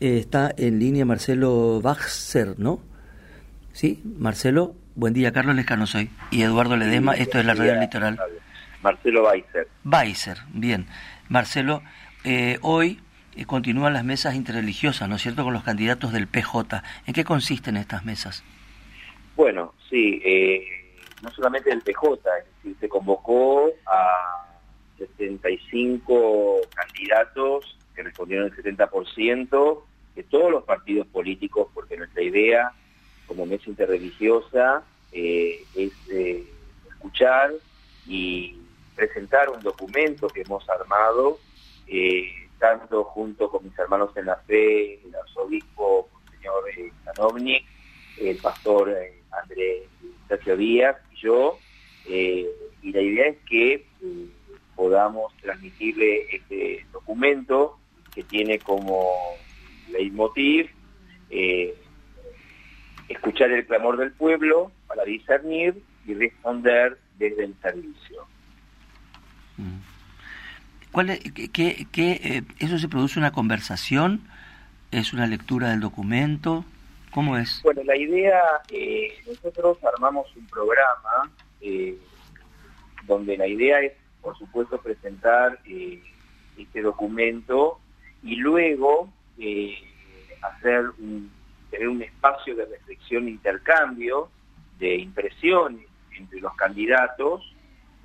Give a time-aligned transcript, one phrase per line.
[0.00, 2.80] eh, está en línea Marcelo Baxer, ¿no?
[3.72, 6.10] Sí, Marcelo, buen día, Carlos Lescano soy.
[6.30, 8.18] Y Eduardo Ledesma, esto es la Radio Litoral.
[8.82, 9.68] Marcelo Weiser.
[9.84, 10.86] Weiser, bien.
[11.28, 11.82] Marcelo,
[12.24, 13.00] eh, hoy
[13.36, 16.82] eh, continúan las mesas interreligiosas, ¿no es cierto?, con los candidatos del PJ.
[17.06, 18.42] ¿En qué consisten estas mesas?
[19.36, 20.64] Bueno, sí, eh,
[21.22, 24.46] no solamente del PJ, es decir, se convocó a
[24.96, 29.82] 75 candidatos que respondieron el 70%
[30.14, 32.72] de todos los partidos políticos, porque nuestra idea
[33.26, 35.92] como mesa interreligiosa eh, es
[36.88, 37.52] escuchar
[38.06, 38.58] y
[38.94, 41.38] presentar un documento que hemos armado
[41.88, 47.64] eh, tanto junto con mis hermanos en la fe, el arzobispo, señor eh,
[48.18, 49.82] el pastor eh, Andrés
[50.28, 51.58] Sergio Díaz y yo,
[52.08, 52.46] eh,
[52.82, 53.86] y la idea es que
[54.74, 57.78] podamos transmitirle este documento
[58.16, 59.06] que tiene como
[59.92, 60.68] leitmotiv
[63.08, 68.26] escuchar el clamor del pueblo para discernir y responder desde el servicio.
[69.56, 69.78] Mm.
[70.92, 71.20] ¿Cuál es,
[71.52, 74.22] qué, eh, ¿Eso se produce una conversación?
[74.90, 76.64] ¿Es una lectura del documento?
[77.10, 77.60] ¿Cómo es?
[77.62, 81.30] Bueno, la idea, eh, nosotros armamos un programa
[81.60, 81.98] eh,
[83.06, 83.92] donde la idea es,
[84.22, 85.58] por supuesto, presentar
[86.56, 87.78] este documento
[88.26, 89.10] y luego
[90.42, 91.30] hacer un,
[91.70, 94.28] tener un espacio de reflexión e intercambio
[94.78, 97.42] de impresiones entre los candidatos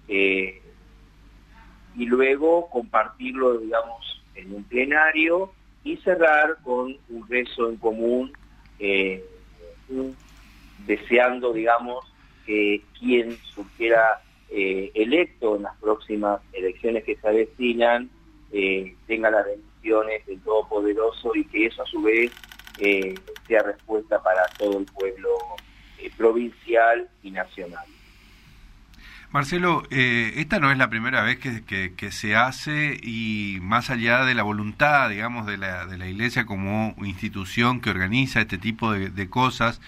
[0.08, 5.52] y luego compartirlo, digamos, en un plenario
[5.84, 8.32] y cerrar con un rezo en común,
[8.80, 9.24] eh,
[10.86, 12.06] deseando, digamos,
[12.46, 18.10] que quien surgiera eh, electo en las próximas elecciones que se avecinan
[18.52, 19.46] eh, tenga las
[19.82, 22.32] bendiciones del Todopoderoso y que eso a su vez
[23.48, 25.30] sea respuesta para todo el pueblo
[26.18, 27.86] provincial y nacional.
[29.32, 34.36] Marcelo, eh, esta no es la primera vez que, se hace y más allá de
[34.36, 39.30] la voluntad, digamos, de la, de la Iglesia como institución que organiza este tipo de,
[39.30, 39.80] cosas,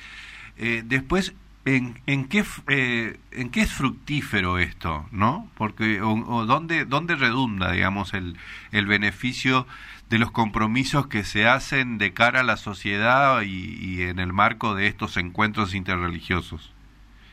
[0.58, 1.34] eh, después,
[1.66, 5.06] ¿en, en, qué, eh, ¿en qué es fructífero esto?
[5.12, 5.50] ¿no?
[5.57, 8.38] Porque, o, ¿dónde, ¿Dónde redunda, digamos, el,
[8.72, 9.68] el beneficio
[10.09, 14.75] de los compromisos que se hacen de cara a la sociedad y, en el marco
[14.75, 16.72] de estos encuentros interreligiosos?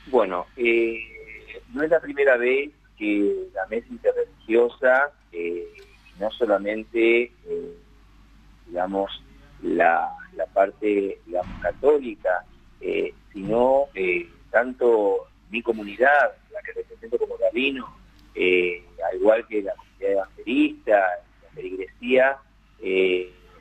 [0.07, 1.11] Bueno, eh
[1.75, 5.67] no es la primera vez que la mesa interreligiosa, eh,
[6.19, 7.77] no solamente, eh,
[8.67, 9.23] digamos,
[9.63, 10.09] la,
[10.53, 12.45] parte digamos, católica,
[13.31, 13.89] eh, sino
[14.51, 17.87] tanto mi comunidad, la que represento como rabino,
[18.35, 21.07] al igual que la comunidad evangelista,
[21.43, 22.39] la feligresía,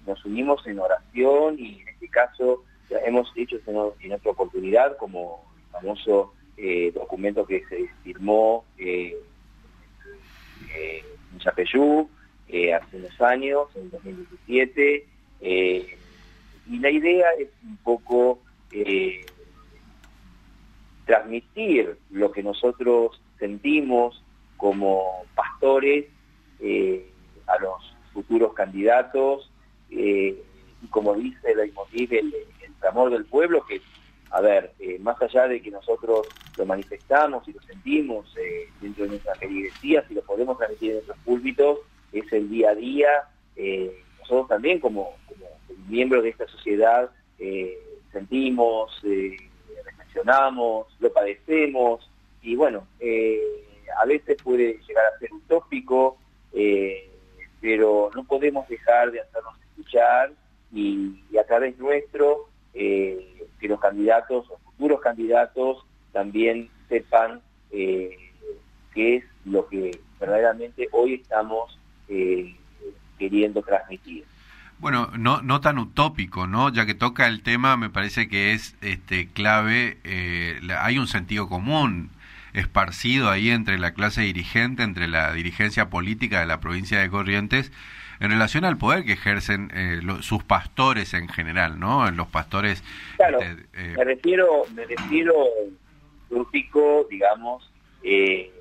[0.05, 2.63] nos unimos en oración y en este caso
[3.05, 3.57] hemos hecho
[3.99, 9.15] en otra oportunidad como el famoso eh, documento que se firmó eh,
[10.75, 12.09] eh, en Chapeyú
[12.47, 15.05] hace unos años, en 2017,
[15.39, 18.39] y la idea es un poco
[21.09, 24.23] transmitir lo que nosotros sentimos
[24.57, 26.05] como pastores
[27.47, 29.49] a los futuros candidatos,
[29.89, 30.35] y
[30.91, 33.81] como dice el, el, el amor del pueblo, que
[34.31, 36.27] a ver, eh, más allá de que nosotros
[36.57, 40.95] lo manifestamos y lo sentimos eh, dentro de nuestra feligresía, si lo podemos transmitir en
[40.97, 41.79] nuestros púlpitos,
[42.11, 43.09] es el día a día.
[43.55, 45.15] Eh, nosotros también como,
[45.87, 47.09] miembros de esta sociedad
[48.11, 48.91] sentimos,
[50.23, 52.09] lo padecemos
[52.41, 52.87] y bueno,
[54.01, 56.17] a veces puede llegar a ser utópico,
[57.61, 60.31] pero no podemos dejar de hacernos escuchar
[60.73, 62.47] y, a través nuestro
[63.59, 67.41] que los candidatos o futuros candidatos también sepan
[67.71, 68.17] eh,
[68.93, 72.55] qué es lo que verdaderamente hoy estamos eh,
[73.17, 74.25] queriendo transmitir.
[74.79, 76.69] Bueno, no, no tan utópico, ¿no?
[76.69, 81.49] Ya que toca el tema, me parece que es este, clave, eh, hay un sentido
[81.49, 82.11] común
[82.53, 87.71] esparcido ahí entre la clase dirigente, entre la dirigencia política de la provincia de Corrientes,
[88.19, 92.09] en relación al poder que ejercen eh, sus pastores en general, ¿no?
[92.11, 92.83] Los pastores...
[93.17, 95.33] Claro, este, eh, me refiero, me refiero
[96.29, 97.71] rústico, digamos,
[98.03, 98.51] eh,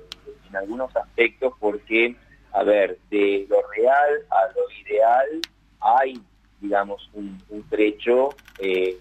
[0.49, 2.15] en algunos aspectos, porque,
[2.53, 5.41] a ver, de lo real a lo ideal
[5.79, 6.19] hay,
[6.59, 7.39] digamos, un,
[7.69, 8.29] trecho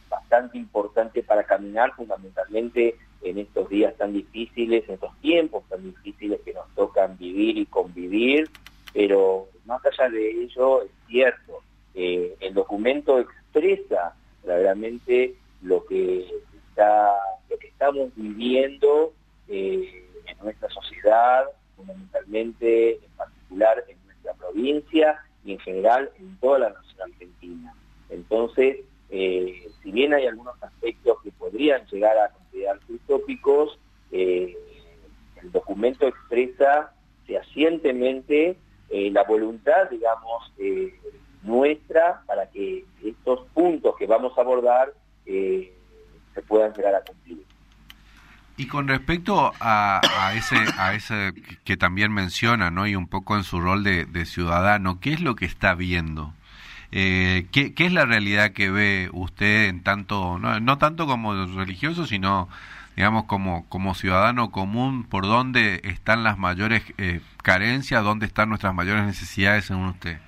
[0.08, 6.40] bastante importante para caminar, fundamentalmente en estos días tan difíciles, en estos tiempos tan difíciles
[6.44, 8.48] que nos tocan vivir y convivir,
[8.92, 11.62] pero más allá de ello, es cierto,
[11.94, 14.14] eh, el documento expresa
[14.44, 16.20] verdaderamente lo que
[16.68, 17.12] está,
[17.50, 19.12] lo que estamos viviendo
[19.48, 21.46] eh, en nuestra sociedad,
[21.76, 27.74] fundamentalmente, en particular en nuestra provincia y en general en toda la nación argentina.
[28.10, 28.80] Entonces,
[29.10, 33.78] eh, si bien hay algunos aspectos que podrían llegar a considerarse utópicos,
[34.12, 34.54] eh,
[35.42, 36.92] el documento expresa
[37.26, 38.56] fehacientemente
[38.90, 40.52] eh, la voluntad, digamos,
[41.42, 44.92] nuestra para que estos puntos que vamos a abordar
[45.24, 47.17] se puedan llegar a cumplir.
[48.58, 51.32] Y con respecto a, ese, a ese
[51.64, 52.88] que también menciona, ¿no?
[52.88, 56.32] Y un poco en su rol de, ciudadano, ¿qué es lo que está viendo?
[56.90, 62.48] Eh, ¿qué, es la realidad que ve usted en tanto, no, tanto como religioso, sino
[62.96, 68.74] digamos como, como ciudadano común, por dónde están las mayores eh, carencias, dónde están nuestras
[68.74, 70.18] mayores necesidades según usted?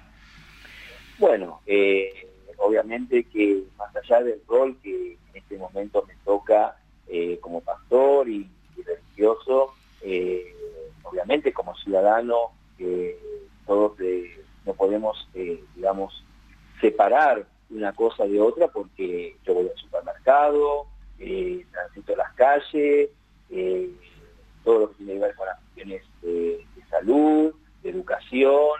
[1.18, 2.28] Bueno, eh,
[2.58, 6.76] obviamente que más allá del rol que en este momento me toca
[7.10, 8.48] eh, como pastor y,
[8.84, 9.74] religioso,
[11.02, 12.52] obviamente como ciudadano,
[13.66, 13.92] todos
[14.64, 15.28] no podemos,
[15.74, 16.24] digamos,
[16.80, 20.86] separar una cosa de otra porque yo voy al supermercado,
[21.18, 23.10] eh, transito las calles,
[23.50, 23.90] eh,
[24.64, 28.70] todo lo que tiene que ver con las cuestiones de, salud, de educación,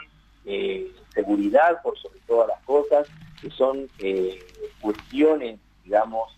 [0.45, 3.09] eh, seguridad por sobre todas las cosas,
[3.41, 4.39] que son eh,
[4.81, 6.37] cuestiones, digamos,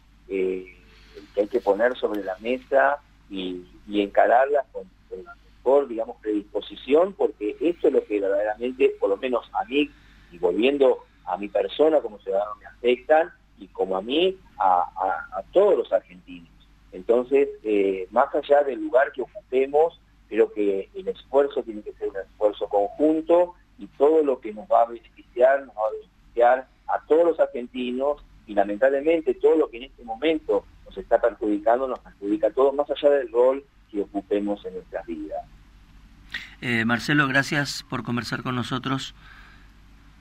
[1.34, 2.98] que hay que poner sobre la mesa
[3.30, 9.10] y, encararlas con, con, la mejor, digamos, predisposición, porque esto es lo que verdaderamente, por
[9.10, 9.90] lo menos a mí,
[10.32, 15.76] y volviendo a mi persona como ciudadano me afectan y como a mí, a, todos
[15.76, 16.48] los argentinos.
[16.92, 22.08] Entonces, eh, más allá del lugar que ocupemos, creo que el esfuerzo tiene que ser
[22.08, 26.68] un esfuerzo conjunto y todo lo que nos va a beneficiar, nos va a beneficiar
[26.88, 31.88] a todos los argentinos y lamentablemente todo lo que en este momento nos está perjudicando,
[31.88, 35.42] nos perjudica a todos, más allá del rol que ocupemos en nuestras vidas.
[36.60, 39.14] Eh, Marcelo, gracias por conversar con nosotros.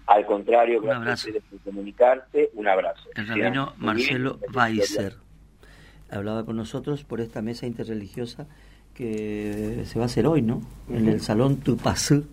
[0.07, 2.49] Al contrario, gracias por comunicarse.
[2.53, 3.09] Un abrazo.
[3.15, 5.15] El rabino Marcelo Weiser
[6.09, 8.47] hablaba con nosotros por esta mesa interreligiosa
[8.93, 10.61] que se va a hacer hoy, ¿no?
[10.89, 12.25] En el Salón Tupazú